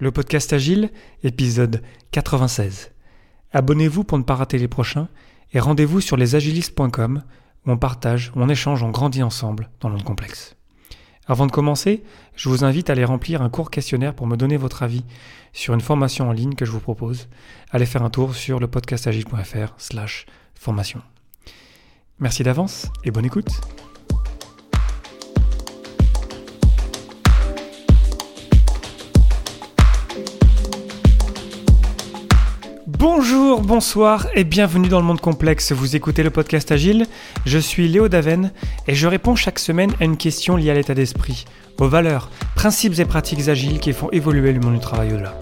Le 0.00 0.12
podcast 0.12 0.52
Agile, 0.52 0.90
épisode 1.24 1.82
96. 2.12 2.92
Abonnez-vous 3.50 4.04
pour 4.04 4.16
ne 4.16 4.22
pas 4.22 4.36
rater 4.36 4.56
les 4.56 4.68
prochains 4.68 5.08
et 5.52 5.58
rendez-vous 5.58 6.00
sur 6.00 6.16
lesagilistes.com 6.16 7.24
où 7.66 7.70
on 7.72 7.76
partage, 7.76 8.30
on 8.36 8.48
échange, 8.48 8.84
on 8.84 8.90
grandit 8.90 9.24
ensemble 9.24 9.70
dans 9.80 9.88
le 9.88 9.96
monde 9.96 10.04
complexe. 10.04 10.54
Avant 11.26 11.48
de 11.48 11.50
commencer, 11.50 12.04
je 12.36 12.48
vous 12.48 12.62
invite 12.62 12.90
à 12.90 12.92
aller 12.92 13.04
remplir 13.04 13.42
un 13.42 13.50
court 13.50 13.72
questionnaire 13.72 14.14
pour 14.14 14.28
me 14.28 14.36
donner 14.36 14.56
votre 14.56 14.84
avis 14.84 15.04
sur 15.52 15.74
une 15.74 15.80
formation 15.80 16.28
en 16.28 16.32
ligne 16.32 16.54
que 16.54 16.64
je 16.64 16.70
vous 16.70 16.78
propose. 16.78 17.28
Allez 17.72 17.84
faire 17.84 18.04
un 18.04 18.10
tour 18.10 18.36
sur 18.36 18.60
le 18.60 18.68
podcastagile.fr 18.68 19.74
slash 19.78 20.26
formation. 20.54 21.02
Merci 22.20 22.44
d'avance 22.44 22.86
et 23.02 23.10
bonne 23.10 23.26
écoute. 23.26 23.50
Bonjour, 32.98 33.60
bonsoir 33.60 34.26
et 34.34 34.42
bienvenue 34.42 34.88
dans 34.88 34.98
le 34.98 35.06
monde 35.06 35.20
complexe. 35.20 35.70
Vous 35.70 35.94
écoutez 35.94 36.24
le 36.24 36.30
podcast 36.30 36.72
Agile. 36.72 37.06
Je 37.46 37.58
suis 37.60 37.86
Léo 37.86 38.08
Daven 38.08 38.50
et 38.88 38.96
je 38.96 39.06
réponds 39.06 39.36
chaque 39.36 39.60
semaine 39.60 39.92
à 40.00 40.04
une 40.04 40.16
question 40.16 40.56
liée 40.56 40.70
à 40.70 40.74
l'état 40.74 40.94
d'esprit, 40.94 41.44
aux 41.78 41.86
valeurs, 41.86 42.28
principes 42.56 42.98
et 42.98 43.04
pratiques 43.04 43.48
agiles 43.48 43.78
qui 43.78 43.92
font 43.92 44.10
évoluer 44.10 44.52
le 44.52 44.58
monde 44.58 44.74
du 44.74 44.80
travail 44.80 45.12
au-delà. 45.12 45.38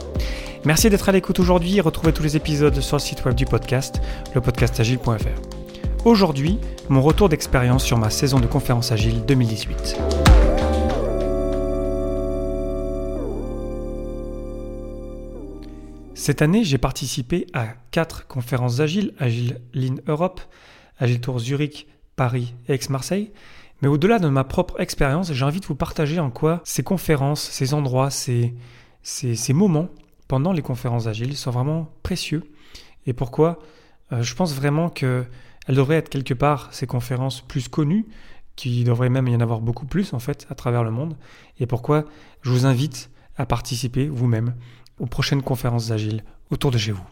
Merci 0.66 0.91
d'être 0.91 1.09
à 1.09 1.12
l'écoute 1.12 1.41
aujourd'hui 1.41 1.79
et 1.79 1.80
retrouvez 1.80 2.12
tous 2.12 2.23
les 2.23 2.37
épisodes 2.37 2.79
sur 2.79 2.98
le 2.98 3.01
site 3.01 3.24
web 3.24 3.34
du 3.34 3.46
podcast, 3.46 4.02
lepodcastagile.fr. 4.34 6.04
Aujourd'hui, 6.04 6.59
mon 6.91 7.01
retour 7.01 7.30
d'expérience 7.30 7.84
sur 7.84 7.96
ma 7.96 8.10
saison 8.10 8.38
de 8.38 8.46
conférence 8.46 8.93
agile 8.93 9.24
2018. 9.27 9.96
Cette 16.16 16.41
année, 16.41 16.65
j'ai 16.65 16.79
participé 16.79 17.47
à 17.52 17.66
quatre 17.91 18.27
conférences 18.27 18.80
agiles, 18.80 19.13
Agile 19.18 19.60
Lean 19.74 19.96
Europe, 20.07 20.40
Agile 20.99 21.21
Tour 21.21 21.38
Zurich, 21.38 21.88
Paris 22.16 22.54
et 22.68 22.73
Aix-Marseille. 22.73 23.32
Mais 23.82 23.88
au-delà 23.88 24.18
de 24.18 24.27
ma 24.30 24.43
propre 24.43 24.80
expérience, 24.80 25.30
j'ai 25.30 25.45
envie 25.45 25.60
de 25.60 25.66
vous 25.66 25.74
partager 25.74 26.18
en 26.18 26.30
quoi 26.30 26.63
ces 26.65 26.82
conférences, 26.82 27.43
ces 27.43 27.74
endroits, 27.74 28.09
ces, 28.09 28.55
ces, 29.02 29.52
moments 29.52 29.90
pendant 30.27 30.55
les 30.55 30.63
conférences 30.63 31.07
agiles 31.07 31.37
sont 31.37 31.51
vraiment 31.51 31.93
précieux 32.02 32.45
et 33.07 33.12
pourquoi 33.12 33.59
euh, 34.10 34.23
je 34.23 34.35
pense 34.35 34.55
vraiment 34.55 34.88
qu'elles 34.88 35.27
devraient 35.68 35.96
être 35.96 36.09
quelque 36.09 36.35
part 36.35 36.73
ces 36.73 36.87
conférences 36.87 37.43
plus 37.43 37.68
connues, 37.68 38.07
qu'il 38.57 38.85
devrait 38.85 39.10
même 39.10 39.29
y 39.29 39.37
en 39.37 39.40
avoir 39.40 39.60
beaucoup 39.60 39.87
plus 39.87 40.15
en 40.15 40.18
fait 40.18 40.46
à 40.49 40.55
travers 40.55 40.83
le 40.83 40.90
monde, 40.90 41.15
et 41.60 41.66
pourquoi 41.66 42.07
je 42.40 42.49
vous 42.49 42.65
invite 42.65 43.10
à 43.37 43.45
participer 43.45 44.09
vous-même 44.09 44.55
aux 44.99 45.07
prochaines 45.07 45.43
conférences 45.43 45.91
agiles 45.91 46.25
autour 46.51 46.71
de 46.71 46.79
chez 46.79 46.93
vous. 46.93 47.07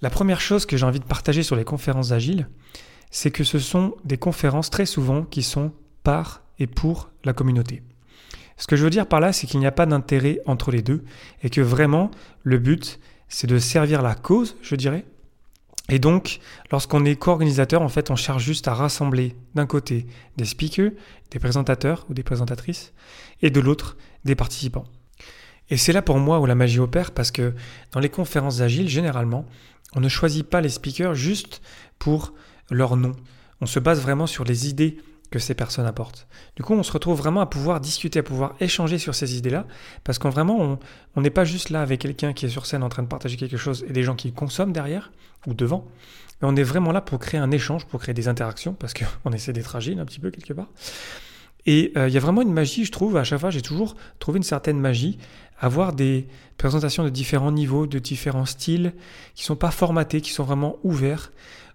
La 0.00 0.10
première 0.10 0.40
chose 0.40 0.66
que 0.66 0.76
j'ai 0.76 0.86
envie 0.86 1.00
de 1.00 1.04
partager 1.04 1.42
sur 1.42 1.56
les 1.56 1.64
conférences 1.64 2.12
agiles, 2.12 2.48
c'est 3.10 3.30
que 3.30 3.44
ce 3.44 3.58
sont 3.58 3.94
des 4.04 4.18
conférences 4.18 4.70
très 4.70 4.86
souvent 4.86 5.22
qui 5.24 5.42
sont 5.42 5.72
par 6.02 6.42
et 6.58 6.66
pour 6.66 7.10
la 7.24 7.32
communauté. 7.32 7.82
Ce 8.56 8.66
que 8.66 8.76
je 8.76 8.84
veux 8.84 8.90
dire 8.90 9.06
par 9.06 9.20
là, 9.20 9.32
c'est 9.32 9.46
qu'il 9.46 9.60
n'y 9.60 9.66
a 9.66 9.72
pas 9.72 9.86
d'intérêt 9.86 10.40
entre 10.46 10.70
les 10.70 10.82
deux 10.82 11.04
et 11.42 11.50
que 11.50 11.60
vraiment 11.60 12.10
le 12.42 12.58
but, 12.58 13.00
c'est 13.28 13.46
de 13.46 13.58
servir 13.58 14.02
la 14.02 14.14
cause, 14.14 14.56
je 14.62 14.74
dirais. 14.76 15.04
Et 15.88 15.98
donc, 15.98 16.40
lorsqu'on 16.70 17.04
est 17.04 17.16
co-organisateur, 17.16 17.82
en 17.82 17.88
fait, 17.88 18.10
on 18.10 18.16
cherche 18.16 18.42
juste 18.42 18.68
à 18.68 18.74
rassembler 18.74 19.36
d'un 19.54 19.66
côté 19.66 20.06
des 20.36 20.44
speakers, 20.44 20.90
des 21.30 21.38
présentateurs 21.38 22.04
ou 22.10 22.14
des 22.14 22.22
présentatrices, 22.22 22.92
et 23.40 23.50
de 23.50 23.60
l'autre 23.60 23.96
des 24.24 24.34
participants. 24.34 24.84
Et 25.70 25.76
c'est 25.76 25.92
là 25.92 26.02
pour 26.02 26.18
moi 26.18 26.40
où 26.40 26.46
la 26.46 26.54
magie 26.54 26.80
opère 26.80 27.10
parce 27.10 27.30
que 27.30 27.54
dans 27.92 28.00
les 28.00 28.08
conférences 28.08 28.60
agiles, 28.60 28.88
généralement, 28.88 29.44
on 29.94 30.00
ne 30.00 30.08
choisit 30.08 30.46
pas 30.46 30.60
les 30.60 30.68
speakers 30.68 31.14
juste 31.14 31.60
pour 31.98 32.34
leur 32.70 32.96
nom. 32.96 33.12
On 33.60 33.66
se 33.66 33.78
base 33.78 34.00
vraiment 34.00 34.26
sur 34.26 34.44
les 34.44 34.68
idées 34.68 34.98
que 35.30 35.38
ces 35.38 35.54
personnes 35.54 35.86
apportent. 35.86 36.26
Du 36.56 36.62
coup, 36.62 36.72
on 36.72 36.82
se 36.82 36.92
retrouve 36.92 37.18
vraiment 37.18 37.40
à 37.40 37.46
pouvoir 37.46 37.80
discuter, 37.80 38.20
à 38.20 38.22
pouvoir 38.22 38.54
échanger 38.60 38.98
sur 38.98 39.14
ces 39.14 39.36
idées-là, 39.36 39.66
parce 40.04 40.18
qu'en 40.18 40.30
vraiment, 40.30 40.78
on 41.16 41.20
n'est 41.20 41.30
pas 41.30 41.44
juste 41.44 41.70
là 41.70 41.82
avec 41.82 42.00
quelqu'un 42.00 42.32
qui 42.32 42.46
est 42.46 42.48
sur 42.48 42.64
scène 42.64 42.82
en 42.82 42.88
train 42.88 43.02
de 43.02 43.08
partager 43.08 43.36
quelque 43.36 43.58
chose 43.58 43.84
et 43.86 43.92
des 43.92 44.02
gens 44.02 44.14
qui 44.14 44.32
consomment 44.32 44.72
derrière 44.72 45.12
ou 45.46 45.54
devant, 45.54 45.86
mais 46.40 46.48
on 46.48 46.56
est 46.56 46.62
vraiment 46.62 46.92
là 46.92 47.00
pour 47.00 47.18
créer 47.18 47.40
un 47.40 47.50
échange, 47.50 47.84
pour 47.86 48.00
créer 48.00 48.14
des 48.14 48.28
interactions, 48.28 48.72
parce 48.72 48.94
qu'on 48.94 49.32
essaie 49.32 49.52
d'être 49.52 49.76
agile 49.76 49.98
un 49.98 50.06
petit 50.06 50.20
peu 50.20 50.30
quelque 50.30 50.54
part. 50.54 50.68
Et 51.68 51.92
euh, 51.98 52.08
il 52.08 52.14
y 52.14 52.16
a 52.16 52.20
vraiment 52.20 52.40
une 52.40 52.54
magie, 52.54 52.86
je 52.86 52.90
trouve, 52.90 53.18
à 53.18 53.24
chaque 53.24 53.40
fois, 53.40 53.50
j'ai 53.50 53.60
toujours 53.60 53.94
trouvé 54.20 54.38
une 54.38 54.42
certaine 54.42 54.80
magie 54.80 55.18
avoir 55.60 55.92
des 55.92 56.26
présentations 56.56 57.04
de 57.04 57.10
différents 57.10 57.52
niveaux, 57.52 57.86
de 57.86 57.98
différents 57.98 58.46
styles, 58.46 58.94
qui 59.34 59.44
sont 59.44 59.54
pas 59.54 59.70
formatés, 59.70 60.22
qui 60.22 60.30
sont 60.30 60.44
vraiment 60.44 60.78
ouverts, 60.82 61.30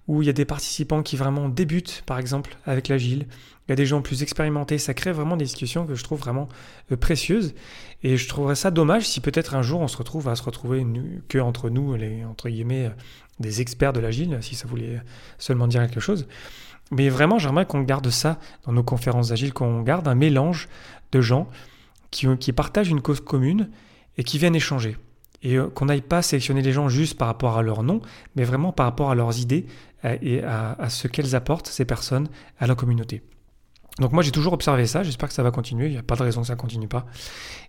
où 0.08 0.24
il 0.24 0.26
y 0.26 0.30
a 0.30 0.34
des 0.34 0.46
participants 0.46 1.04
qui 1.04 1.16
vraiment 1.16 1.48
débutent, 1.48 2.02
par 2.08 2.18
exemple, 2.18 2.58
avec 2.66 2.88
l'agile. 2.88 3.28
Il 3.68 3.72
y 3.72 3.74
a 3.74 3.76
des 3.76 3.86
gens 3.86 4.02
plus 4.02 4.24
expérimentés. 4.24 4.80
Ça 4.80 4.96
crée 4.96 5.12
vraiment 5.12 5.38
des 5.38 5.46
discussions 5.46 5.86
que 5.86 5.94
je 5.94 6.04
trouve 6.04 6.20
vraiment 6.20 6.50
euh, 6.92 6.98
précieuses. 6.98 7.54
Et 8.02 8.18
je 8.18 8.28
trouverais 8.28 8.56
ça 8.56 8.72
dommage 8.72 9.08
si 9.08 9.22
peut-être 9.22 9.54
un 9.54 9.62
jour 9.62 9.80
on 9.80 9.88
se 9.88 9.98
retrouve 9.98 10.28
à 10.28 10.36
se 10.36 10.42
retrouver 10.42 10.84
que 11.30 11.38
entre 11.38 11.70
nous, 11.70 11.96
entre 12.28 12.50
guillemets, 12.50 12.88
euh, 12.88 12.92
des 13.40 13.62
experts 13.62 13.94
de 13.94 14.00
l'agile, 14.00 14.40
si 14.42 14.56
ça 14.56 14.68
voulait 14.68 15.04
seulement 15.38 15.68
dire 15.68 15.82
quelque 15.82 16.00
chose. 16.00 16.26
Mais 16.94 17.10
vraiment, 17.10 17.40
j'aimerais 17.40 17.66
qu'on 17.66 17.82
garde 17.82 18.10
ça 18.10 18.40
dans 18.66 18.72
nos 18.72 18.84
conférences 18.84 19.32
agiles, 19.32 19.54
qu'on 19.54 19.82
garde 19.82 20.08
un 20.08 20.16
mélange 20.16 20.70
de 21.12 21.22
gens 21.22 21.50
qui, 22.12 22.54
partagent 22.54 22.90
une 22.90 23.02
cause 23.02 23.20
commune 23.20 23.70
et 24.18 24.24
qui 24.24 24.38
viennent 24.38 24.56
échanger. 24.56 24.98
Et 25.42 25.56
euh, 25.56 25.68
qu'on 25.70 25.86
n'aille 25.86 26.02
pas 26.02 26.22
sélectionner 26.22 26.62
les 26.62 26.72
gens 26.72 26.90
juste 26.90 27.18
par 27.18 27.28
rapport 27.28 27.58
à 27.58 27.64
leur 27.64 27.84
nom, 27.84 28.02
mais 28.36 28.44
vraiment 28.44 28.72
par 28.72 28.86
rapport 28.86 29.10
à 29.10 29.16
leurs 29.16 29.40
idées 29.40 29.66
euh, 30.06 30.18
et 30.22 30.44
à, 30.44 30.90
ce 30.90 31.08
qu'elles 31.08 31.36
apportent, 31.36 31.68
ces 31.68 31.86
personnes, 31.86 32.30
à 32.60 32.68
la 32.68 32.76
communauté. 32.76 33.24
Donc 34.00 34.12
moi 34.12 34.24
j'ai 34.24 34.32
toujours 34.32 34.54
observé 34.54 34.88
ça, 34.88 35.04
j'espère 35.04 35.30
que 35.30 35.36
ça 35.36 35.44
va 35.44 35.52
continuer, 35.52 35.86
il 35.86 35.92
n'y 35.92 35.98
a 35.98 36.04
pas 36.04 36.16
de 36.16 36.24
raison 36.24 36.42
que 36.42 36.48
ça 36.48 36.56
ne 36.56 36.60
continue 36.60 36.88
pas. 36.88 37.06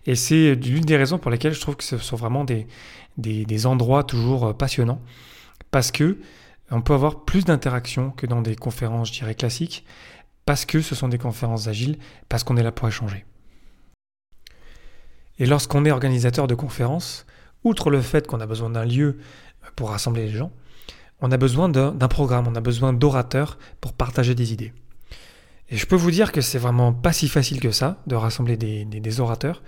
Et 0.07 0.15
c'est 0.15 0.55
l'une 0.55 0.83
des 0.83 0.97
raisons 0.97 1.19
pour 1.19 1.29
lesquelles 1.29 1.53
je 1.53 1.61
trouve 1.61 1.75
que 1.75 1.83
ce 1.83 1.97
sont 1.97 2.15
vraiment 2.15 2.45
des, 2.45 3.65
endroits 3.65 4.03
toujours 4.03 4.47
euh, 4.47 4.53
passionnants, 4.53 5.01
parce 5.69 5.91
que 5.91 6.17
on 6.71 6.81
peut 6.81 6.93
avoir 6.93 7.25
plus 7.25 7.45
d'interactions 7.45 8.11
que 8.11 8.25
dans 8.25 8.41
des 8.41 8.55
conférences, 8.55 9.09
je 9.09 9.19
dirais, 9.19 9.35
classiques, 9.35 9.85
parce 10.45 10.65
que 10.65 10.81
ce 10.81 10.95
sont 10.95 11.07
des 11.07 11.17
conférences 11.17 11.67
agiles, 11.67 11.97
parce 12.29 12.43
qu'on 12.43 12.57
est 12.57 12.63
là 12.63 12.71
pour 12.71 12.87
échanger. 12.87 13.25
Et 15.37 15.45
lorsqu'on 15.45 15.85
est 15.85 15.91
organisateur 15.91 16.47
de 16.47 16.55
conférences, 16.55 17.25
outre 17.63 17.89
le 17.89 18.01
fait 18.01 18.27
qu'on 18.27 18.39
a 18.39 18.45
besoin 18.45 18.69
d'un 18.69 18.85
lieu 18.85 19.17
pour 19.75 19.89
rassembler 19.89 20.27
les 20.27 20.37
gens, 20.37 20.51
on 21.21 21.31
a 21.31 21.37
besoin 21.37 21.69
d'un 21.69 22.07
programme, 22.07 22.47
on 22.47 22.55
a 22.55 22.61
besoin 22.61 22.93
d'orateurs 22.93 23.57
pour 23.81 23.93
partager 23.93 24.35
des 24.35 24.53
idées. 24.53 24.73
Et 25.69 25.77
je 25.77 25.85
peux 25.85 25.95
vous 25.95 26.11
dire 26.11 26.31
que 26.31 26.41
c'est 26.41 26.59
vraiment 26.59 26.93
pas 26.93 27.13
si 27.13 27.27
facile 27.27 27.59
que 27.59 27.71
ça 27.71 28.01
de 28.05 28.15
rassembler 28.15 28.57
des, 28.57 29.19
orateurs. 29.19 29.63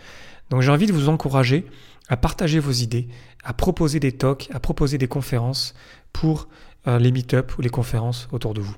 Donc 0.49 0.61
j'ai 0.61 0.71
envie 0.71 0.85
de 0.85 0.93
vous 0.93 1.09
encourager 1.09 1.65
à 2.09 2.17
partager 2.17 2.59
vos 2.59 2.71
idées, 2.71 3.07
à 3.43 3.53
proposer 3.53 3.99
des 3.99 4.11
talks, 4.11 4.49
à 4.53 4.59
proposer 4.59 4.97
des 4.97 5.07
conférences 5.07 5.73
pour 6.13 6.47
les 6.85 7.11
meet-up 7.11 7.57
ou 7.57 7.61
les 7.61 7.69
conférences 7.69 8.29
autour 8.31 8.53
de 8.53 8.61
vous. 8.61 8.77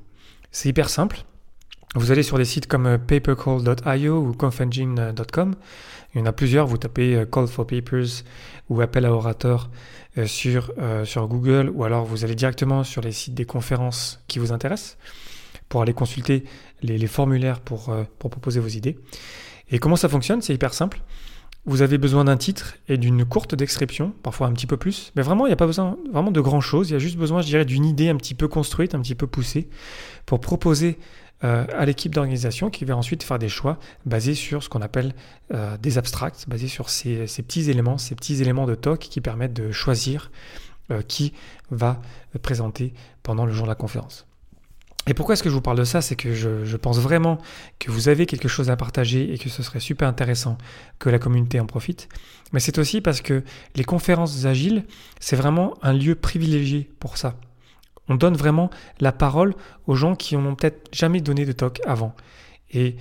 C'est 0.52 0.70
hyper 0.70 0.90
simple. 0.90 1.26
Vous 1.96 2.12
allez 2.12 2.22
sur 2.22 2.38
des 2.38 2.46
sites 2.46 2.68
comme 2.68 2.86
euh, 2.86 2.98
papercall.io 3.00 4.18
ou 4.20 4.34
confengine.com. 4.34 5.56
Il 6.14 6.20
y 6.20 6.22
en 6.22 6.26
a 6.28 6.32
plusieurs. 6.32 6.68
Vous 6.68 6.78
tapez 6.78 7.16
euh, 7.16 7.26
Call 7.26 7.48
for 7.48 7.66
Papers 7.66 8.24
ou 8.70 8.82
appel 8.82 9.06
à 9.06 9.14
orateur 9.14 9.72
euh, 10.20 10.28
sur, 10.28 10.72
sur 11.04 11.28
Google 11.28 11.72
ou 11.74 11.84
alors 11.84 12.06
vous 12.06 12.24
allez 12.24 12.36
directement 12.36 12.84
sur 12.84 13.02
les 13.02 13.12
sites 13.12 13.34
des 13.34 13.46
conférences 13.46 14.24
qui 14.28 14.38
vous 14.38 14.52
intéressent 14.52 14.98
pour 15.68 15.82
aller 15.82 15.94
consulter 15.94 16.44
les, 16.82 17.08
formulaires 17.08 17.60
pour, 17.60 17.96
pour 18.18 18.30
proposer 18.32 18.60
vos 18.60 18.68
idées. 18.68 18.98
Et 19.70 19.78
comment 19.78 19.96
ça 19.96 20.10
fonctionne? 20.10 20.42
C'est 20.42 20.54
hyper 20.54 20.74
simple. 20.74 21.02
Vous 21.66 21.82
avez 21.82 21.98
besoin 21.98 22.24
d'un 22.24 22.38
titre 22.38 22.78
et 22.88 22.98
d'une 22.98 23.26
courte 23.26 23.54
description, 23.54 24.14
parfois 24.24 24.48
un 24.48 24.54
petit 24.54 24.66
peu 24.66 24.78
plus, 24.78 25.12
mais 25.16 25.22
vraiment 25.22 25.46
il 25.46 25.50
n'y 25.50 25.54
a 25.54 25.58
pas 25.58 25.68
besoin 25.68 25.98
vraiment 26.12 26.32
de 26.32 26.42
grand 26.42 26.62
chose, 26.62 26.90
il 26.90 26.94
y 26.94 26.96
a 26.96 27.00
juste 27.00 27.18
besoin, 27.18 27.42
je 27.42 27.48
dirais, 27.48 27.66
d'une 27.66 27.86
idée 27.86 28.10
un 28.10 28.16
petit 28.16 28.34
peu 28.34 28.48
construite, 28.48 28.96
un 28.96 29.02
petit 29.02 29.16
peu 29.16 29.28
poussée, 29.28 29.70
pour 30.26 30.40
proposer 30.40 30.98
euh, 31.44 31.66
à 31.74 31.86
l'équipe 31.86 32.14
d'organisation 32.14 32.70
qui 32.70 32.84
va 32.84 32.98
ensuite 32.98 33.24
faire 33.24 33.40
des 33.40 33.48
choix 33.48 33.78
basés 34.06 34.36
sur 34.36 34.62
ce 34.62 34.68
qu'on 34.68 34.82
appelle 34.82 35.14
euh, 35.54 35.78
des 35.78 35.98
abstracts, 35.98 36.50
basés 36.50 36.68
sur 36.68 36.90
ces, 36.90 37.26
petits 37.28 37.70
éléments, 37.70 37.98
ces 37.98 38.16
petits 38.16 38.42
éléments 38.42 38.66
de 38.66 38.76
TOC 38.76 39.00
qui 39.00 39.22
permettent 39.22 39.54
de 39.54 39.72
choisir 39.72 40.32
euh, 40.92 41.02
qui 41.02 41.32
va 41.72 42.02
présenter 42.42 42.94
pendant 43.24 43.46
le 43.46 43.54
jour 43.54 43.66
de 43.66 43.70
la 43.70 43.76
conférence. 43.76 44.29
Et 45.10 45.16
pourquoi 45.16 45.34
est-ce 45.34 45.42
que 45.42 45.50
je 45.50 45.56
vous 45.56 45.62
parle 45.62 45.80
de 45.80 45.86
ça? 45.86 46.02
C'est 46.02 46.16
que 46.16 46.36
je, 46.36 46.78
pense 46.78 47.00
vraiment 47.00 47.40
que 47.80 47.90
vous 47.90 48.10
avez 48.10 48.28
quelque 48.28 48.48
chose 48.48 48.70
à 48.70 48.78
partager 48.78 49.34
et 49.34 49.40
que 49.40 49.50
ce 49.50 49.64
serait 49.64 49.80
super 49.80 50.08
intéressant 50.08 50.56
que 51.00 51.10
la 51.10 51.18
communauté 51.18 51.60
en 51.60 51.66
profite. 51.66 52.08
Mais 52.54 52.60
c'est 52.60 52.78
aussi 52.78 53.02
parce 53.02 53.22
que 53.22 53.44
les 53.76 53.84
conférences 53.84 54.46
agiles, 54.46 54.86
c'est 55.20 55.36
vraiment 55.36 55.74
un 55.82 55.94
lieu 55.94 56.14
privilégié 56.14 56.92
pour 57.00 57.18
ça. 57.18 57.40
On 58.08 58.14
donne 58.14 58.36
vraiment 58.36 58.70
la 59.00 59.12
parole 59.12 59.56
aux 59.88 59.96
gens 59.96 60.16
qui 60.16 60.38
n'ont 60.38 60.54
peut-être 60.54 60.88
jamais 60.94 61.22
donné 61.22 61.44
de 61.44 61.54
talk 61.54 61.82
avant. 61.88 62.16
Et 62.72 62.96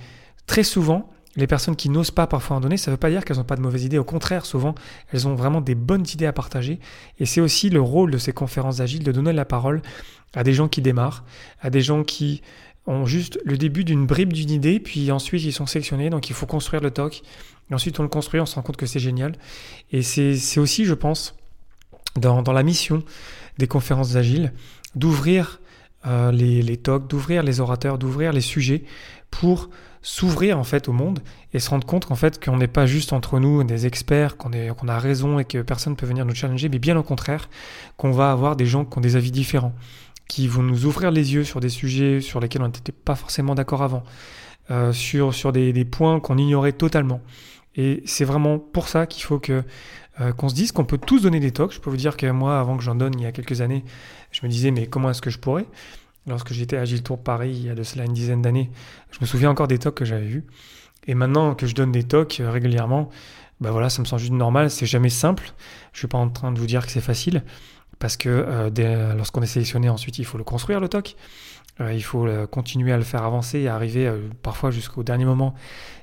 très 0.47 0.63
souvent, 0.63 1.13
les 1.35 1.47
personnes 1.47 1.75
qui 1.75 1.89
n'osent 1.89 2.11
pas 2.11 2.27
parfois 2.27 2.57
en 2.57 2.59
donner, 2.59 2.77
ça 2.77 2.91
ne 2.91 2.93
veut 2.93 2.99
pas 2.99 3.09
dire 3.09 3.23
qu'elles 3.23 3.37
n'ont 3.37 3.43
pas 3.43 3.55
de 3.55 3.61
mauvaises 3.61 3.83
idées. 3.83 3.97
Au 3.97 4.03
contraire, 4.03 4.45
souvent, 4.45 4.75
elles 5.13 5.27
ont 5.27 5.35
vraiment 5.35 5.61
des 5.61 5.75
bonnes 5.75 6.05
idées 6.13 6.25
à 6.25 6.33
partager. 6.33 6.79
Et 7.19 7.25
c'est 7.25 7.41
aussi 7.41 7.69
le 7.69 7.81
rôle 7.81 8.11
de 8.11 8.17
ces 8.17 8.33
conférences 8.33 8.79
agiles 8.79 9.03
de 9.03 9.11
donner 9.11 9.33
la 9.33 9.45
parole 9.45 9.81
à 10.33 10.43
des 10.43 10.53
gens 10.53 10.67
qui 10.67 10.81
démarrent, 10.81 11.23
à 11.61 11.69
des 11.69 11.81
gens 11.81 12.03
qui 12.03 12.41
ont 12.87 13.05
juste 13.05 13.39
le 13.45 13.57
début 13.57 13.83
d'une 13.83 14.05
bribe 14.07 14.33
d'une 14.33 14.49
idée, 14.49 14.79
puis 14.79 15.11
ensuite 15.11 15.43
ils 15.43 15.53
sont 15.53 15.67
sélectionnés, 15.67 16.09
donc 16.09 16.29
il 16.29 16.35
faut 16.35 16.47
construire 16.47 16.81
le 16.81 16.91
talk. 16.91 17.21
Et 17.69 17.73
ensuite 17.73 17.99
on 17.99 18.03
le 18.03 18.09
construit, 18.09 18.39
on 18.39 18.45
se 18.45 18.55
rend 18.55 18.63
compte 18.63 18.77
que 18.77 18.87
c'est 18.87 18.99
génial. 18.99 19.35
Et 19.91 20.01
c'est 20.01 20.59
aussi, 20.59 20.85
je 20.85 20.93
pense, 20.95 21.35
dans, 22.15 22.41
dans, 22.41 22.53
la 22.53 22.63
mission 22.63 23.03
des 23.59 23.67
conférences 23.67 24.15
agiles, 24.15 24.51
d'ouvrir 24.95 25.59
euh, 26.05 26.31
les, 26.31 26.61
les 26.61 26.77
talks, 26.77 27.07
d'ouvrir 27.07 27.43
les 27.43 27.59
orateurs, 27.59 27.97
d'ouvrir 27.97 28.31
les 28.31 28.41
sujets 28.41 28.83
pour 29.31 29.69
s'ouvrir 30.01 30.57
en 30.57 30.63
fait 30.63 30.87
au 30.87 30.93
monde 30.93 31.19
et 31.53 31.59
se 31.59 31.69
rendre 31.69 31.85
compte 31.85 32.05
qu'en 32.05 32.15
fait 32.15 32.43
qu'on 32.43 32.57
n'est 32.57 32.67
pas 32.67 32.85
juste 32.85 33.11
entre 33.11 33.39
nous 33.39 33.63
des 33.63 33.85
experts, 33.85 34.37
qu'on 34.37 34.51
a 34.87 34.99
raison 34.99 35.39
et 35.39 35.45
que 35.45 35.61
personne 35.61 35.93
ne 35.93 35.97
peut 35.97 36.05
venir 36.05 36.25
nous 36.25 36.35
challenger, 36.35 36.69
mais 36.69 36.79
bien 36.79 36.95
au 36.97 37.03
contraire 37.03 37.49
qu'on 37.97 38.11
va 38.11 38.31
avoir 38.31 38.55
des 38.55 38.65
gens 38.65 38.85
qui 38.85 38.97
ont 38.97 39.01
des 39.01 39.15
avis 39.15 39.31
différents, 39.31 39.73
qui 40.27 40.47
vont 40.47 40.63
nous 40.63 40.85
ouvrir 40.85 41.11
les 41.11 41.33
yeux 41.33 41.43
sur 41.43 41.59
des 41.59 41.69
sujets 41.69 42.21
sur 42.21 42.39
lesquels 42.39 42.61
on 42.61 42.67
n'était 42.67 42.91
pas 42.91 43.15
forcément 43.15 43.55
d'accord 43.55 43.83
avant, 43.83 44.03
euh, 44.71 44.93
sur, 44.93 45.51
des 45.51 45.85
points 45.85 46.19
qu'on 46.19 46.37
ignorait 46.37 46.73
totalement. 46.73 47.21
Et 47.79 48.03
c'est 48.05 48.25
vraiment 48.25 48.59
pour 48.59 48.89
ça 48.89 49.07
qu'il 49.07 49.23
faut 49.23 49.41
euh, 49.47 50.33
qu'on 50.33 50.49
se 50.49 50.53
dise 50.53 50.73
qu'on 50.73 50.83
peut 50.83 50.97
tous 50.97 51.21
donner 51.21 51.39
des 51.39 51.51
talks. 51.51 51.71
Je 51.71 51.79
peux 51.79 51.89
vous 51.89 51.95
dire 51.95 52.17
que 52.17 52.29
moi, 52.29 52.59
avant 52.59 52.75
que 52.75 52.83
j'en 52.83 52.93
donne 52.93 53.13
il 53.17 53.23
y 53.23 53.25
a 53.25 53.31
quelques 53.31 53.61
années, 53.61 53.85
je 54.31 54.45
me 54.45 54.51
disais 54.51 54.71
mais 54.71 54.87
comment 54.87 55.09
est-ce 55.09 55.21
que 55.21 55.29
je 55.29 55.39
pourrais? 55.39 55.65
Lorsque 56.27 56.51
j'étais 56.51 56.75
à 56.75 56.81
Agile 56.81 57.03
Tour 57.03 57.23
Paris 57.23 57.51
il 57.51 57.65
y 57.65 57.69
a 57.69 57.75
de 57.75 57.83
cela 57.83 58.03
une 58.03 58.11
dizaine 58.11 58.41
d'années, 58.41 58.69
je 59.11 59.19
me 59.21 59.25
souviens 59.25 59.49
encore 59.49 59.69
des 59.69 59.79
talks 59.79 59.95
que 59.95 60.03
j'avais 60.03 60.25
vus. 60.25 60.43
Et 61.07 61.13
maintenant 61.13 61.55
que 61.55 61.67
je 61.67 61.73
donne 61.73 61.93
des 61.93 62.03
talks 62.03 62.41
euh, 62.41 62.51
régulièrement, 62.51 63.09
bah 63.61 63.71
voilà, 63.71 63.89
ça 63.89 64.01
me 64.01 64.05
semble 64.05 64.19
juste 64.19 64.33
normal, 64.33 64.69
c'est 64.69 64.85
jamais 64.85 65.09
simple. 65.09 65.53
Je 65.93 65.99
suis 65.99 66.07
pas 66.09 66.17
en 66.17 66.27
train 66.27 66.51
de 66.51 66.59
vous 66.59 66.67
dire 66.67 66.85
que 66.85 66.91
c'est 66.91 66.99
facile, 66.99 67.45
parce 67.97 68.17
que 68.17 68.27
euh, 68.27 69.13
lorsqu'on 69.15 69.41
est 69.41 69.47
sélectionné 69.47 69.87
ensuite, 69.87 70.19
il 70.19 70.25
faut 70.25 70.37
le 70.37 70.43
construire 70.43 70.81
le 70.81 70.89
talk. 70.89 71.15
Euh, 71.81 71.93
il 71.93 72.03
faut 72.03 72.27
continuer 72.51 72.91
à 72.91 72.97
le 72.97 73.03
faire 73.03 73.23
avancer 73.23 73.59
et 73.59 73.67
arriver 73.67 74.11
parfois 74.41 74.71
jusqu'au 74.71 75.03
dernier 75.03 75.25
moment, 75.25 75.53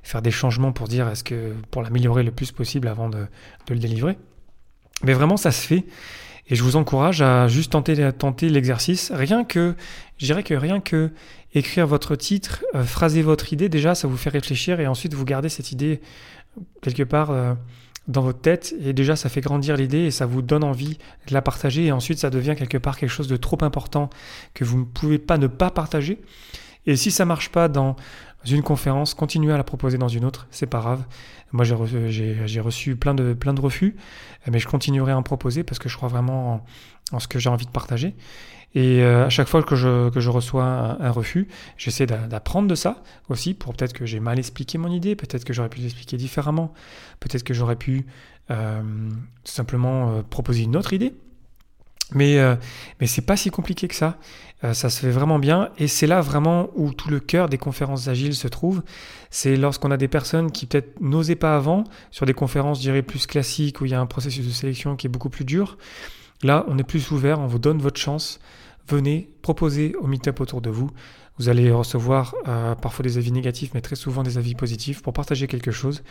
faire 0.03 0.23
des 0.23 0.31
changements 0.31 0.73
pour 0.73 0.89
dire 0.89 1.09
est-ce 1.09 1.25
que 1.25 1.53
pour 1.71 1.83
l'améliorer 1.83 2.23
le 2.23 2.31
plus 2.31 2.53
possible 2.53 2.89
avant 2.89 3.09
de, 3.09 3.27
le 3.69 3.79
délivrer. 3.79 4.19
Mais 5.03 5.13
vraiment, 5.13 5.37
ça 5.37 5.51
se 5.51 5.67
fait. 5.67 5.85
Et 6.49 6.55
je 6.55 6.63
vous 6.63 6.77
encourage 6.77 7.23
à 7.23 7.49
juste 7.49 7.73
tenter, 7.73 8.13
tenter 8.13 8.49
l'exercice. 8.49 9.11
Rien 9.13 9.45
que, 9.45 9.75
je 10.19 10.27
dirais 10.27 10.45
que 10.45 10.55
rien 10.55 10.81
que 10.81 11.11
écrire 11.55 11.87
votre 11.87 12.17
titre, 12.17 12.65
euh, 12.75 12.85
phraser 12.85 13.23
votre 13.23 13.53
idée, 13.53 13.69
déjà, 13.69 13.95
ça 13.95 14.09
vous 14.09 14.17
fait 14.17 14.31
réfléchir 14.31 14.81
et 14.81 14.87
ensuite 14.87 15.15
vous 15.15 15.25
gardez 15.25 15.49
cette 15.49 15.73
idée 15.73 16.01
quelque 16.83 17.03
part 17.03 17.31
euh, 17.31 17.55
dans 18.09 18.23
votre 18.23 18.41
tête 18.41 18.75
et 18.85 18.93
déjà 18.93 19.17
ça 19.17 19.29
fait 19.29 19.41
grandir 19.41 19.77
l'idée 19.77 20.05
et 20.05 20.11
ça 20.11 20.27
vous 20.27 20.43
donne 20.43 20.65
envie 20.65 20.99
de 21.27 21.35
la 21.35 21.43
partager 21.43 21.87
et 21.87 21.93
ensuite 21.93 22.19
ça 22.19 22.31
devient 22.31 22.55
quelque 22.57 22.79
part 22.79 22.99
quelque 22.99 23.11
chose 23.11 23.29
de 23.29 23.37
trop 23.37 23.59
important 23.63 24.11
que 24.55 24.65
vous 24.65 24.79
ne 24.79 24.85
pouvez 24.85 25.19
pas 25.19 25.39
ne 25.39 25.47
pas 25.47 25.71
partager. 25.71 26.21
Et 26.87 26.95
si 26.95 27.11
ça 27.11 27.25
marche 27.25 27.51
pas 27.51 27.69
dans 27.69 27.97
une 28.55 28.63
conférence, 28.63 29.15
continuez 29.15 29.53
à 29.53 29.57
la 29.57 29.65
proposer 29.65 29.99
dans 29.99 30.09
une 30.09 30.25
autre, 30.25 30.47
c'est 30.51 30.67
pas 30.67 30.81
grave. 30.81 31.05
Moi, 31.53 31.65
j'ai 31.65 31.75
reçu, 32.61 32.97
plein, 32.97 33.15
de, 33.15 33.61
refus, 33.61 33.97
mais 34.51 34.59
je 34.59 34.67
continuerai 34.67 35.13
à 35.13 35.19
en 35.19 35.23
proposer 35.23 35.63
parce 35.65 35.79
que 35.79 35.89
je 35.89 35.97
crois 35.97 36.09
vraiment 36.09 36.65
en, 37.13 37.19
ce 37.19 37.29
que 37.29 37.39
j'ai 37.39 37.49
envie 37.49 37.67
de 37.67 37.71
partager. 37.71 38.15
Et 38.75 39.03
euh, 39.03 39.27
à 39.27 39.31
chaque 39.31 39.49
fois 39.49 39.63
que 39.63 39.75
je, 39.75 40.11
que 40.11 40.21
je 40.21 40.29
reçois 40.29 40.65
un, 40.65 41.11
refus, 41.11 41.49
j'essaie 41.79 42.05
d'apprendre 42.07 42.69
de 42.69 42.75
ça 42.75 43.03
aussi, 43.29 43.55
pour 43.55 43.75
peut-être 43.75 43.95
que 43.95 44.05
j'ai 44.05 44.21
mal 44.21 44.39
expliqué 44.39 44.77
mon 44.77 44.91
idée, 44.91 45.17
peut-être 45.17 45.45
que 45.45 45.53
j'aurais 45.53 45.71
pu 45.71 45.81
l'expliquer 45.81 46.17
différemment, 46.17 46.75
peut-être 47.21 47.43
que 47.43 47.55
j'aurais 47.55 47.77
pu 47.77 48.07
euh, 48.51 48.83
simplement 49.45 50.11
euh, 50.11 50.23
proposer 50.23 50.65
une 50.65 50.77
autre 50.77 50.93
idée. 50.93 51.15
Mais, 52.15 52.39
euh, 52.39 52.55
mais 53.01 53.07
c'est 53.07 53.23
pas 53.23 53.37
si 53.37 53.51
compliqué 53.51 53.89
que 53.89 53.95
ça. 53.95 54.19
Euh, 54.65 54.73
ça 54.73 54.91
se 54.91 55.01
fait 55.01 55.11
vraiment 55.11 55.39
bien. 55.39 55.71
Et 55.79 55.89
c'est 55.89 56.07
là 56.07 56.21
vraiment 56.21 56.71
où 56.75 56.93
tout 56.93 57.11
le 57.11 57.21
cœur 57.21 57.49
des 57.49 57.59
conférences 57.59 58.09
agiles 58.09 58.35
se 58.35 58.49
trouve. 58.49 58.83
C'est 59.31 59.57
lorsqu'on 59.57 59.91
a 59.91 59.97
des 59.97 60.09
personnes 60.09 60.51
qui 60.51 60.67
peut-être 60.67 61.01
n'osaient 61.01 61.37
pas 61.37 61.57
avant, 61.57 61.85
sur 62.11 62.27
des 62.27 62.35
conférences, 62.35 62.79
je 62.79 62.83
dirais, 62.83 63.03
plus 63.03 63.27
classiques, 63.27 63.81
où 63.81 63.85
il 63.85 63.91
y 63.91 63.95
a 63.95 64.01
un 64.01 64.07
processus 64.07 64.47
de 64.47 64.53
sélection 64.53 64.97
qui 64.97 65.09
est 65.09 65.11
beaucoup 65.11 65.31
plus 65.31 65.45
dur. 65.45 65.79
Là, 66.43 66.65
on 66.69 66.79
est 66.79 66.85
plus 66.85 67.11
ouvert, 67.11 67.41
on 67.41 67.47
vous 67.47 67.59
donne 67.59 67.79
votre 67.79 68.01
chance. 68.01 68.41
Venez, 68.89 69.31
proposez 69.43 69.95
au 69.97 70.07
meet-up 70.07 70.41
autour 70.41 70.61
de 70.61 70.71
vous. 70.71 70.91
Vous 71.39 71.49
allez 71.51 71.71
recevoir 71.71 72.35
euh, 72.49 72.75
parfois 72.75 73.03
des 73.03 73.19
avis 73.19 73.33
négatifs, 73.33 73.73
mais 73.75 73.83
très 73.83 73.97
souvent 73.97 74.23
des 74.23 74.39
avis 74.39 74.55
positifs 74.55 75.03
pour 75.03 75.13
partager 75.13 75.49
quelque 75.49 75.71
chose. 75.71 76.03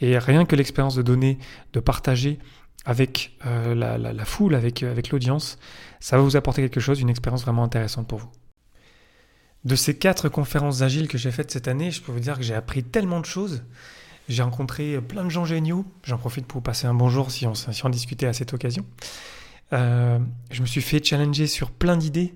Et 0.00 0.16
rien 0.16 0.46
que 0.46 0.56
l'expérience 0.56 0.94
de 0.94 1.02
donner, 1.02 1.38
de 1.74 1.80
partager, 1.80 2.38
avec 2.84 3.36
euh, 3.46 3.74
la, 3.74 4.24
foule, 4.24 4.54
avec, 4.54 4.82
avec 4.82 5.10
l'audience, 5.10 5.58
ça 6.00 6.16
va 6.16 6.22
vous 6.22 6.36
apporter 6.36 6.62
quelque 6.62 6.80
chose, 6.80 7.00
une 7.00 7.10
expérience 7.10 7.42
vraiment 7.42 7.64
intéressante 7.64 8.08
pour 8.08 8.18
vous. 8.18 8.30
De 9.64 9.76
ces 9.76 9.96
quatre 9.96 10.28
conférences 10.28 10.80
agiles 10.80 11.06
que 11.06 11.18
j'ai 11.18 11.30
faites 11.30 11.50
cette 11.50 11.68
année, 11.68 11.90
je 11.90 12.00
peux 12.00 12.12
vous 12.12 12.20
dire 12.20 12.38
que 12.38 12.42
j'ai 12.42 12.54
appris 12.54 12.82
tellement 12.82 13.20
de 13.20 13.26
choses. 13.26 13.62
J'ai 14.28 14.42
rencontré 14.42 15.00
plein 15.00 15.24
de 15.24 15.28
gens 15.28 15.44
géniaux. 15.44 15.84
J'en 16.04 16.16
profite 16.16 16.46
pour 16.46 16.58
vous 16.58 16.62
passer 16.62 16.86
un 16.86 16.94
bonjour 16.94 17.30
si 17.30 17.46
on, 17.46 17.54
si 17.54 17.84
on 17.84 17.90
discutait 17.90 18.26
à 18.26 18.32
cette 18.32 18.54
occasion. 18.54 18.86
Euh, 19.72 20.18
je 20.50 20.62
me 20.62 20.66
suis 20.66 20.80
fait 20.80 21.04
challenger 21.04 21.46
sur 21.46 21.70
plein 21.70 21.96
d'idées. 21.96 22.34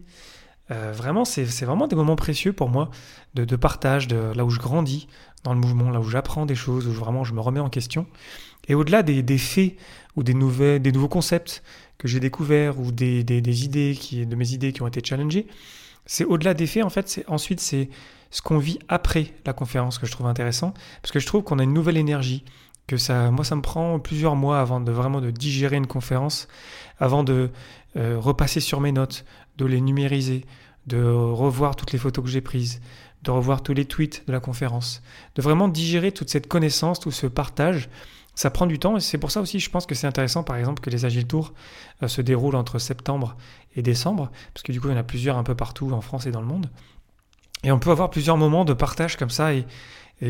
Euh, 0.70 0.92
vraiment, 0.92 1.24
c'est 1.24 1.44
vraiment 1.64 1.86
des 1.86 1.96
moments 1.96 2.16
précieux 2.16 2.52
pour 2.52 2.70
moi 2.70 2.90
de, 3.34 3.56
partage, 3.56 4.08
de 4.08 4.32
là 4.34 4.44
où 4.44 4.50
je 4.50 4.58
grandis 4.58 5.08
dans 5.42 5.52
le 5.52 5.60
mouvement, 5.60 5.90
là 5.90 6.00
où 6.00 6.08
j'apprends 6.08 6.46
des 6.46 6.54
choses, 6.54 6.86
où 6.86 6.92
vraiment 6.92 7.24
je 7.24 7.34
me 7.34 7.40
remets 7.40 7.60
en 7.60 7.68
question. 7.68 8.06
Et 8.68 8.74
au-delà 8.74 9.02
des, 9.02 9.22
des, 9.22 9.38
faits 9.38 9.76
ou 10.16 10.22
des, 10.22 10.32
nouvelles, 10.32 10.80
des 10.80 10.92
nouveaux 10.92 11.08
concepts 11.08 11.62
que 11.98 12.08
j'ai 12.08 12.18
découverts 12.18 12.80
ou 12.80 12.92
des, 12.92 13.22
des, 13.24 13.64
idées 13.64 13.96
qui, 13.98 14.26
de 14.26 14.36
mes 14.36 14.52
idées 14.52 14.72
qui 14.72 14.80
ont 14.82 14.86
été 14.86 15.02
challengées, 15.04 15.46
c'est 16.06 16.24
au-delà 16.24 16.54
des 16.54 16.66
faits, 16.66 16.84
en 16.84 16.90
fait, 16.90 17.08
c'est 17.08 17.28
ensuite 17.28 17.60
c'est 17.60 17.90
ce 18.30 18.42
qu'on 18.42 18.58
vit 18.58 18.78
après 18.88 19.32
la 19.46 19.52
conférence 19.52 19.98
que 19.98 20.06
je 20.06 20.12
trouve 20.12 20.26
intéressant, 20.26 20.74
parce 21.02 21.12
que 21.12 21.20
je 21.20 21.26
trouve 21.26 21.42
qu'on 21.44 21.58
a 21.58 21.62
une 21.62 21.72
nouvelle 21.72 21.96
énergie, 21.96 22.44
que 22.86 22.96
ça, 22.96 23.30
moi, 23.30 23.44
ça 23.44 23.56
me 23.56 23.62
prend 23.62 23.98
plusieurs 23.98 24.36
mois 24.36 24.60
avant 24.60 24.80
de 24.80 24.92
vraiment 24.92 25.20
de 25.20 25.30
digérer 25.30 25.76
une 25.76 25.86
conférence, 25.86 26.48
avant 26.98 27.24
de 27.24 27.50
euh, 27.96 28.18
repasser 28.18 28.60
sur 28.60 28.80
mes 28.80 28.92
notes, 28.92 29.24
de 29.56 29.64
les 29.64 29.80
numériser, 29.80 30.44
de 30.86 31.02
revoir 31.02 31.76
toutes 31.76 31.92
les 31.92 31.98
photos 31.98 32.24
que 32.24 32.30
j'ai 32.30 32.40
prises, 32.40 32.80
de 33.22 33.30
revoir 33.30 33.62
tous 33.62 33.74
les 33.74 33.84
tweets 33.84 34.24
de 34.26 34.32
la 34.32 34.40
conférence, 34.40 35.02
de 35.34 35.42
vraiment 35.42 35.68
digérer 35.68 36.12
toute 36.12 36.30
cette 36.30 36.46
connaissance, 36.46 37.00
tout 37.00 37.10
ce 37.10 37.26
partage 37.26 37.88
ça 38.34 38.50
prend 38.50 38.66
du 38.66 38.78
temps 38.78 38.96
et 38.96 39.00
c'est 39.00 39.18
pour 39.18 39.30
ça 39.30 39.40
aussi 39.40 39.60
je 39.60 39.70
pense 39.70 39.86
que 39.86 39.94
c'est 39.94 40.06
intéressant 40.06 40.42
par 40.42 40.56
exemple 40.56 40.82
que 40.82 40.90
les 40.90 41.04
Agile 41.04 41.26
Tours 41.26 41.52
euh, 42.02 42.08
se 42.08 42.20
déroulent 42.20 42.56
entre 42.56 42.78
septembre 42.78 43.36
et 43.76 43.82
décembre, 43.82 44.30
parce 44.52 44.62
que 44.62 44.72
du 44.72 44.80
coup 44.80 44.88
il 44.88 44.92
y 44.92 44.94
en 44.94 44.98
a 44.98 45.04
plusieurs 45.04 45.36
un 45.36 45.44
peu 45.44 45.54
partout 45.54 45.90
en 45.92 46.00
France 46.00 46.26
et 46.26 46.30
dans 46.30 46.40
le 46.40 46.46
monde. 46.46 46.68
Et 47.62 47.72
on 47.72 47.78
peut 47.78 47.90
avoir 47.90 48.10
plusieurs 48.10 48.36
moments 48.36 48.64
de 48.64 48.74
partage 48.74 49.16
comme 49.16 49.30
ça 49.30 49.54
et, 49.54 49.66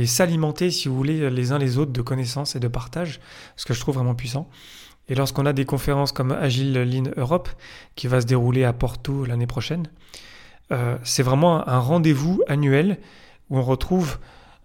s'alimenter, 0.07 0.71
si 0.71 0.88
vous 0.88 0.97
voulez, 0.97 1.31
les 1.31 1.52
uns 1.52 1.59
les 1.59 1.78
autres 1.78 1.93
de 1.93 2.00
connaissances 2.00 2.57
et 2.57 2.61
de 2.61 2.69
partage, 2.69 3.21
ce 3.57 3.66
que 3.66 3.75
je 3.75 3.81
trouve 3.81 3.97
vraiment 3.97 4.14
puissant. 4.14 4.49
Et 5.08 5.14
lorsqu'on 5.14 5.46
a 5.46 5.52
des 5.52 5.64
conférences 5.64 6.12
comme 6.12 6.32
Agile 6.32 6.73
Lean 6.82 7.11
Europe, 7.16 7.49
qui 7.94 8.06
va 8.06 8.20
se 8.20 8.26
dérouler 8.26 8.64
à 8.64 8.73
Porto 8.73 9.25
l'année 9.25 9.46
prochaine, 9.46 9.88
euh, 10.73 10.96
c'est 11.02 11.23
vraiment 11.23 11.66
un 11.68 11.78
rendez-vous 11.78 12.42
annuel 12.49 12.99
où 13.50 13.58
on 13.58 13.62
retrouve 13.62 14.18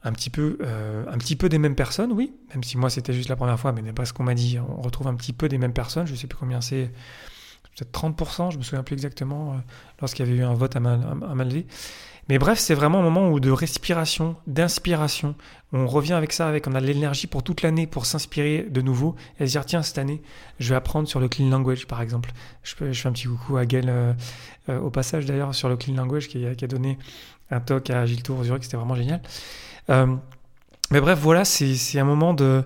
un 0.03 0.13
petit 0.13 0.29
peu, 0.29 0.58
euh, 0.62 1.03
un 1.10 1.17
petit 1.17 1.36
peu 1.36 1.50
des 1.50 1.58
mêmes 1.58 1.75
personnes, 1.75 2.13
oui, 2.13 2.34
même 2.53 2.63
si 2.63 2.77
moi 2.77 2.89
c'était 2.89 3.13
juste 3.13 3.29
la 3.29 3.36
première 3.36 3.60
fois, 3.60 3.74
mais 3.74 3.91
pas 3.91 4.05
ce 4.05 4.13
qu'on 4.13 4.24
m'a 4.24 4.34
dit, 4.34 4.58
on 4.60 4.81
retrouve 4.81 5.08
un 5.08 5.15
petit 5.15 5.34
peu 5.34 5.50
des 5.50 5.58
mêmes 5.58 5.74
personnes, 5.74 6.08
je 6.08 6.15
sais 6.15 6.27
plus 6.27 6.38
combien 6.38 6.62
c'est, 6.62 6.89
peut-être 7.75 7.91
30%, 7.91 8.51
je 8.51 8.58
me 8.58 8.63
souviens 8.63 8.84
plus 8.84 8.93
exactement, 8.93 9.53
euh, 9.53 9.55
lorsqu'il 10.00 10.25
y 10.25 10.29
avait 10.29 10.38
eu 10.38 10.43
un 10.43 10.53
vote 10.53 10.75
à, 10.75 10.79
Malvé. 10.79 11.67
Mais 12.29 12.38
bref, 12.38 12.59
c'est 12.59 12.75
vraiment 12.75 13.00
un 13.00 13.01
moment 13.01 13.29
où 13.29 13.39
de 13.39 13.50
respiration, 13.50 14.36
d'inspiration, 14.45 15.33
on 15.74 15.88
revient 15.88 16.13
avec 16.13 16.31
ça, 16.31 16.48
avec 16.48 16.67
on 16.67 16.75
a 16.75 16.79
l'énergie 16.79 17.25
pour 17.25 17.41
toute 17.41 17.63
l'année 17.63 17.88
pour 17.88 18.05
s'inspirer 18.05 18.67
de 18.69 18.81
nouveau 18.81 19.15
et 19.39 19.48
se 19.48 19.51
dire 19.51 19.65
tiens 19.65 19.81
cette 19.81 19.98
année 19.98 20.21
je 20.59 20.69
vais 20.69 20.75
apprendre 20.75 21.07
sur 21.07 21.19
le 21.19 21.27
clean 21.27 21.50
language 21.50 21.88
par 21.88 22.01
exemple. 22.03 22.31
Je, 22.62 22.75
fais 22.75 23.07
un 23.07 23.12
petit 23.12 23.25
coucou 23.25 23.57
à 23.57 23.65
Gaël 23.65 23.89
euh, 23.89 24.13
au 24.79 24.91
passage 24.91 25.25
d'ailleurs 25.25 25.55
sur 25.55 25.69
le 25.69 25.75
clean 25.75 25.95
language 25.95 26.27
qui, 26.27 26.45
qui, 26.55 26.65
a 26.65 26.67
donné 26.67 27.00
un 27.50 27.59
talk 27.59 27.89
à 27.89 28.05
Gilles 28.05 28.21
Tour 28.21 28.43
Zurich, 28.43 28.63
c'était 28.63 28.77
vraiment 28.77 28.95
génial. 28.95 29.21
Euh, 29.89 30.15
mais 30.91 31.01
bref, 31.01 31.17
voilà, 31.19 31.45
c'est 31.45 32.00
un 32.00 32.03
moment 32.03 32.36
de, 32.36 32.63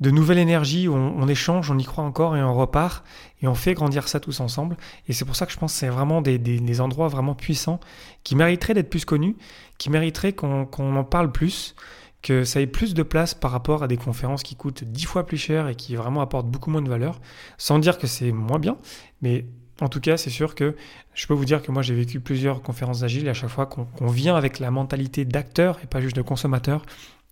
de 0.00 0.10
nouvelle 0.10 0.38
énergie 0.38 0.86
où 0.86 0.94
on, 0.94 1.26
échange, 1.28 1.70
on 1.70 1.78
y 1.78 1.84
croit 1.84 2.04
encore 2.04 2.36
et 2.36 2.42
on 2.42 2.54
repart 2.54 3.04
et 3.42 3.48
on 3.48 3.54
fait 3.54 3.74
grandir 3.74 4.06
ça 4.08 4.20
tous 4.20 4.40
ensemble. 4.40 4.76
Et 5.08 5.12
c'est 5.12 5.24
pour 5.24 5.34
ça 5.34 5.46
que 5.46 5.52
je 5.52 5.58
pense 5.58 5.72
que 5.72 5.78
c'est 5.78 5.88
vraiment 5.88 6.22
des, 6.22 6.38
des, 6.38 6.80
endroits 6.80 7.08
vraiment 7.08 7.34
puissants 7.34 7.80
qui 8.22 8.36
mériteraient 8.36 8.74
d'être 8.74 8.90
plus 8.90 9.04
connus, 9.04 9.36
qui 9.78 9.90
mériteraient 9.90 10.32
qu'on 10.32 10.68
en 10.96 11.04
parle 11.04 11.32
plus, 11.32 11.74
que 12.22 12.44
ça 12.44 12.60
ait 12.60 12.66
plus 12.66 12.94
de 12.94 13.02
place 13.02 13.34
par 13.34 13.50
rapport 13.50 13.82
à 13.82 13.88
des 13.88 13.96
conférences 13.96 14.42
qui 14.42 14.56
coûtent 14.56 14.84
dix 14.84 15.04
fois 15.04 15.26
plus 15.26 15.36
cher 15.36 15.68
et 15.68 15.74
qui 15.74 15.96
vraiment 15.96 16.20
apportent 16.20 16.48
beaucoup 16.48 16.70
moins 16.70 16.82
de 16.82 16.88
valeur, 16.88 17.20
sans 17.58 17.78
dire 17.78 17.98
que 17.98 18.06
c'est 18.06 18.32
moins 18.32 18.58
bien, 18.58 18.76
mais 19.22 19.46
en 19.80 19.88
tout 19.88 20.00
cas, 20.00 20.16
c'est 20.16 20.30
sûr 20.30 20.54
que 20.54 20.74
je 21.14 21.26
peux 21.26 21.34
vous 21.34 21.44
dire 21.44 21.62
que 21.62 21.70
moi 21.70 21.82
j'ai 21.82 21.94
vécu 21.94 22.18
plusieurs 22.20 22.62
conférences 22.62 23.04
agiles 23.04 23.26
et 23.26 23.30
à 23.30 23.34
chaque 23.34 23.50
fois 23.50 23.66
qu'on 23.66 24.08
vient 24.08 24.34
avec 24.34 24.58
la 24.58 24.70
mentalité 24.70 25.24
d'acteur 25.24 25.78
et 25.84 25.86
pas 25.86 26.00
juste 26.00 26.16
de 26.16 26.22
consommateur, 26.22 26.84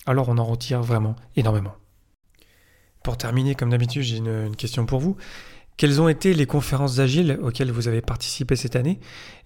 alors 0.07 0.29
on 0.29 0.39
en 0.39 0.45
retire 0.45 0.83
vraiment 0.83 1.17
énormément. 1.35 1.75
Pour 3.07 3.17
terminer, 3.17 3.55
comme 3.55 3.71
d'habitude, 3.71 4.03
j'ai 4.03 4.17
une, 4.17 4.57
question 4.57 4.85
pour 4.85 4.99
vous. 4.99 5.17
Quelles 5.77 6.01
ont 6.01 6.09
été 6.09 6.35
les 6.35 6.45
conférences 6.45 6.99
agiles 6.99 7.39
auxquelles 7.41 7.71
vous 7.71 7.87
avez 7.87 8.01
participé 8.01 8.57
cette 8.57 8.75
année 8.75 8.99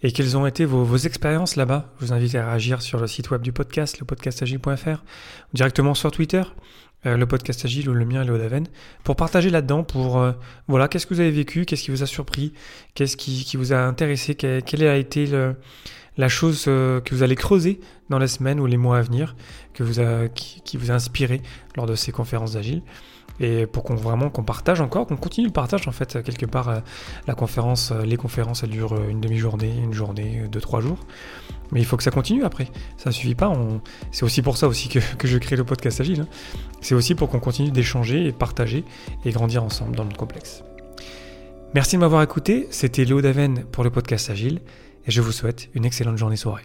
et 0.02 0.12
quelles 0.12 0.34
ont 0.38 0.46
été 0.46 0.64
vos, 0.64 0.96
expériences 0.96 1.56
là-bas? 1.56 1.92
Je 2.00 2.06
vous 2.06 2.12
invite 2.14 2.34
à 2.36 2.48
réagir 2.48 2.80
sur 2.80 2.98
le 2.98 3.06
site 3.06 3.30
web 3.30 3.42
du 3.42 3.52
podcast, 3.52 4.00
le 4.00 4.06
podcastagile.fr, 4.06 5.04
directement 5.52 5.92
sur 5.92 6.10
Twitter, 6.10 6.42
euh, 7.04 7.18
le 7.18 7.26
podcast 7.26 7.62
agile 7.66 7.90
ou 7.90 7.92
le 7.92 8.06
mien, 8.06 8.24
Léo 8.24 8.38
Daven, 8.38 8.66
pour 9.04 9.14
partager 9.14 9.50
là-dedans, 9.50 9.84
pour 9.84 10.16
euh, 10.16 10.32
voilà, 10.66 10.88
qu'est-ce 10.88 11.06
que 11.06 11.12
vous 11.12 11.20
avez 11.20 11.30
vécu, 11.30 11.66
qu'est-ce 11.66 11.82
qui 11.82 11.90
vous 11.90 12.02
a 12.02 12.06
surpris, 12.06 12.54
qu'est-ce 12.94 13.18
qui, 13.18 13.58
vous 13.58 13.74
a 13.74 13.80
intéressé, 13.80 14.36
quelle, 14.36 14.86
a 14.86 14.96
été 14.96 15.28
la 16.16 16.28
chose 16.30 16.64
euh, 16.66 17.02
que 17.02 17.14
vous 17.14 17.22
allez 17.22 17.36
creuser 17.36 17.78
dans 18.08 18.18
les 18.18 18.28
semaines 18.28 18.58
ou 18.58 18.64
les 18.64 18.78
mois 18.78 18.96
à 18.96 19.02
venir, 19.02 19.36
qui, 19.74 20.62
qui 20.64 20.76
vous 20.78 20.90
a 20.90 20.94
inspiré 20.94 21.42
lors 21.76 21.84
de 21.84 21.94
ces 21.94 22.10
conférences 22.10 22.54
d'agile? 22.54 22.80
Et 23.40 23.66
pour 23.66 23.82
qu'on 23.84 23.96
partage 24.42 24.80
encore, 24.80 25.06
qu'on 25.06 25.16
continue 25.16 25.46
le 25.46 25.52
partage 25.52 25.88
en 25.88 25.92
fait 25.92 26.22
quelque 26.22 26.46
part 26.46 26.68
euh, 26.68 26.78
la 27.26 27.34
conférence, 27.34 27.90
euh, 27.90 28.02
les 28.02 28.16
conférences 28.16 28.62
elles 28.62 28.70
durent 28.70 29.00
une 29.08 29.20
demi-journée, 29.20 29.72
une 29.82 29.94
journée, 29.94 30.42
deux 30.50 30.60
trois 30.60 30.80
jours, 30.80 30.98
mais 31.72 31.80
il 31.80 31.86
faut 31.86 31.96
que 31.96 32.02
ça 32.02 32.10
continue 32.10 32.44
après. 32.44 32.68
Ça 32.98 33.10
suffit 33.10 33.34
pas. 33.34 33.52
C'est 34.12 34.24
aussi 34.24 34.42
pour 34.42 34.56
ça 34.56 34.68
aussi 34.68 34.88
que, 35.18 35.26
je 35.26 35.38
crée 35.38 35.56
le 35.56 35.64
podcast 35.64 36.00
agile. 36.00 36.22
Hein. 36.22 36.28
C'est 36.80 36.94
aussi 36.94 37.14
pour 37.14 37.28
qu'on 37.28 37.40
continue 37.40 37.70
d'échanger 37.70 38.26
et 38.26 38.32
partager 38.32 38.84
et 39.24 39.30
grandir 39.30 39.64
ensemble 39.64 39.96
dans 39.96 40.04
notre 40.04 40.18
complexe. 40.18 40.62
Merci 41.74 41.96
de 41.96 42.00
m'avoir 42.00 42.22
écouté. 42.22 42.66
C'était 42.70 43.04
Léo 43.04 43.20
Daven 43.20 43.64
pour 43.64 43.84
le 43.84 43.90
podcast 43.90 44.28
agile 44.28 44.60
et 45.06 45.10
je 45.10 45.20
vous 45.20 45.32
souhaite 45.32 45.70
une 45.74 45.84
excellente 45.84 46.18
journée 46.18 46.36
soirée. 46.36 46.64